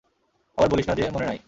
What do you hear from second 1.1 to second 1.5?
মনে নাই।